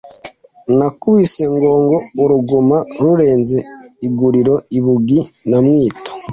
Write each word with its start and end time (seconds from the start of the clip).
Nakubise 0.77 1.41
Ngogo 1.55 1.97
uruguma 2.23 2.77
rurenze 3.01 3.57
inguriro 4.05 4.53
i 4.77 4.79
Bugi 4.85 5.19
na 5.49 5.57
Mwito. 5.65 6.11